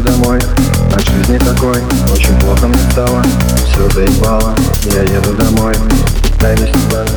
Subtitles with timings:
[0.00, 0.38] домой
[0.94, 1.76] От жизни такой.
[2.12, 3.22] Очень плохо мне стало
[3.66, 4.54] Все заебало
[4.94, 5.74] Я еду домой.
[6.40, 7.10] Дай мне Степана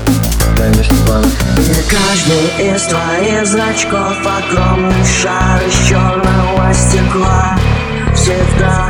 [0.58, 1.26] Дай мне Степана
[1.58, 7.58] И каждый из твоих зрачков Огромный шар из черного стекла.
[8.16, 8.90] Всегда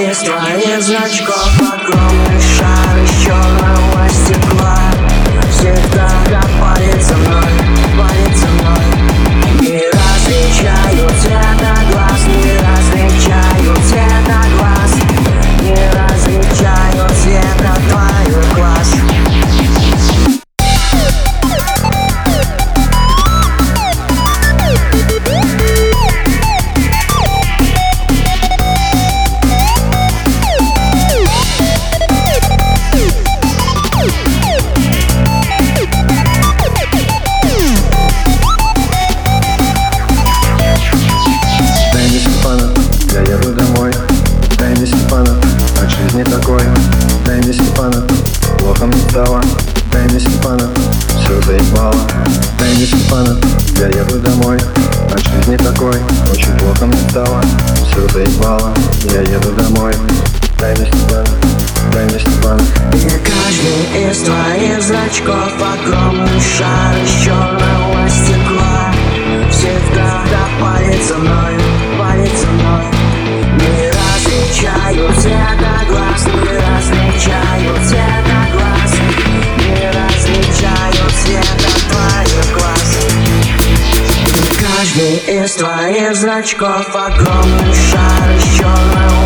[0.00, 4.79] из твоих зрачков Огромный шар из черного стекла
[45.82, 46.62] От жизни такой.
[47.24, 48.06] Дай мне Степана.
[48.58, 49.40] Плохо мне стало.
[49.92, 50.68] Дай мне Степана.
[51.08, 51.94] Все заебало.
[52.58, 53.38] Дай мне Степана.
[53.78, 54.58] Я еду домой.
[55.12, 55.96] От жизни такой.
[56.32, 57.40] Очень плохо мне стало.
[57.76, 58.74] Все заебало.
[59.04, 59.94] Я еду домой.
[60.58, 61.28] Дай мне Степана.
[61.92, 62.62] Дай мне Степана.
[62.92, 67.99] И каждый из твоих зрачков Огромный шар из черного
[84.90, 89.19] каждый из твоих зрачков Огромный шар из черного